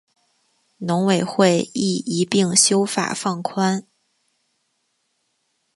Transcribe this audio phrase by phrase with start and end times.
[0.79, 3.85] 农委会亦一并修法放宽